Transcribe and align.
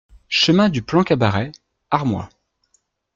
Chemin 0.29 0.69
du 0.69 0.81
Plan 0.81 1.03
Cabaret, 1.03 1.51
Armoy 1.91 2.23